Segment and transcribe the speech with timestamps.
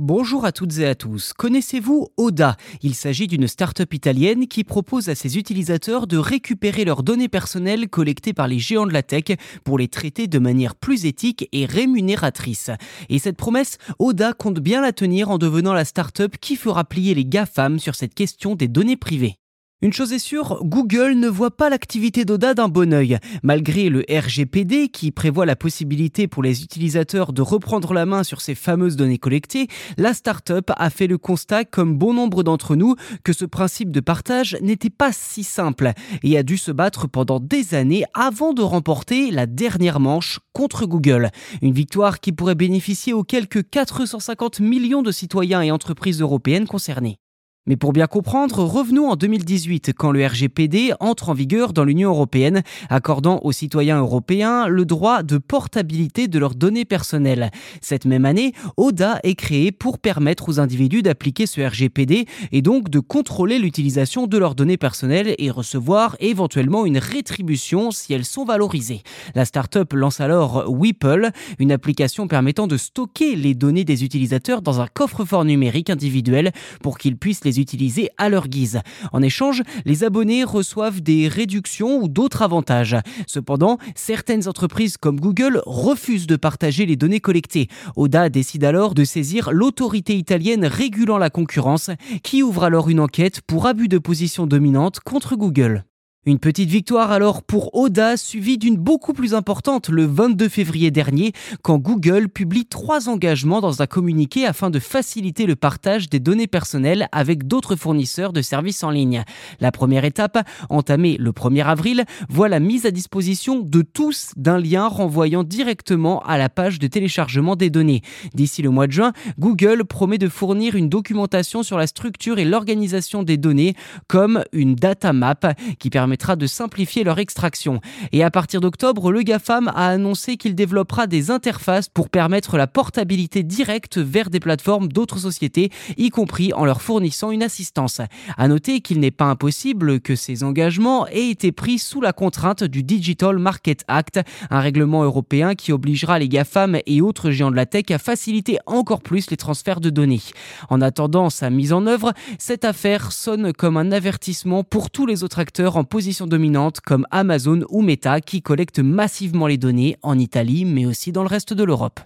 [0.00, 1.32] Bonjour à toutes et à tous.
[1.34, 2.56] Connaissez-vous Oda?
[2.82, 7.88] Il s'agit d'une start-up italienne qui propose à ses utilisateurs de récupérer leurs données personnelles
[7.88, 11.64] collectées par les géants de la tech pour les traiter de manière plus éthique et
[11.64, 12.72] rémunératrice.
[13.08, 17.14] Et cette promesse, Oda compte bien la tenir en devenant la start-up qui fera plier
[17.14, 19.36] les GAFAM sur cette question des données privées.
[19.84, 23.18] Une chose est sûre, Google ne voit pas l'activité d'Oda d'un bon œil.
[23.42, 28.40] Malgré le RGPD qui prévoit la possibilité pour les utilisateurs de reprendre la main sur
[28.40, 29.68] ces fameuses données collectées,
[29.98, 34.00] la start-up a fait le constat, comme bon nombre d'entre nous, que ce principe de
[34.00, 38.62] partage n'était pas si simple et a dû se battre pendant des années avant de
[38.62, 41.28] remporter la dernière manche contre Google.
[41.60, 47.18] Une victoire qui pourrait bénéficier aux quelques 450 millions de citoyens et entreprises européennes concernés.
[47.66, 52.10] Mais pour bien comprendre, revenons en 2018 quand le RGPD entre en vigueur dans l'Union
[52.10, 57.50] européenne, accordant aux citoyens européens le droit de portabilité de leurs données personnelles.
[57.80, 62.90] Cette même année, ODA est créé pour permettre aux individus d'appliquer ce RGPD et donc
[62.90, 68.44] de contrôler l'utilisation de leurs données personnelles et recevoir éventuellement une rétribution si elles sont
[68.44, 69.00] valorisées.
[69.34, 74.82] La start-up lance alors Weeple, une application permettant de stocker les données des utilisateurs dans
[74.82, 78.80] un coffre-fort numérique individuel pour qu'ils puissent les utiliser à leur guise.
[79.12, 82.96] En échange, les abonnés reçoivent des réductions ou d'autres avantages.
[83.26, 87.68] Cependant, certaines entreprises comme Google refusent de partager les données collectées.
[87.96, 91.90] Oda décide alors de saisir l'autorité italienne régulant la concurrence,
[92.22, 95.84] qui ouvre alors une enquête pour abus de position dominante contre Google.
[96.26, 101.32] Une petite victoire alors pour Oda, suivie d'une beaucoup plus importante le 22 février dernier,
[101.60, 106.46] quand Google publie trois engagements dans un communiqué afin de faciliter le partage des données
[106.46, 109.22] personnelles avec d'autres fournisseurs de services en ligne.
[109.60, 114.58] La première étape, entamée le 1er avril, voit la mise à disposition de tous d'un
[114.58, 118.00] lien renvoyant directement à la page de téléchargement des données.
[118.32, 122.46] D'ici le mois de juin, Google promet de fournir une documentation sur la structure et
[122.46, 123.74] l'organisation des données,
[124.08, 125.34] comme une data map
[125.78, 127.80] qui permet de simplifier leur extraction.
[128.12, 132.66] Et à partir d'octobre, le GAFAM a annoncé qu'il développera des interfaces pour permettre la
[132.66, 138.00] portabilité directe vers des plateformes d'autres sociétés, y compris en leur fournissant une assistance.
[138.36, 142.64] À noter qu'il n'est pas impossible que ces engagements aient été pris sous la contrainte
[142.64, 147.56] du Digital Market Act, un règlement européen qui obligera les GAFAM et autres géants de
[147.56, 150.22] la tech à faciliter encore plus les transferts de données.
[150.70, 155.24] En attendant sa mise en œuvre, cette affaire sonne comme un avertissement pour tous les
[155.24, 160.18] autres acteurs en position dominante comme Amazon ou Meta qui collectent massivement les données en
[160.18, 162.00] Italie mais aussi dans le reste de l'Europe.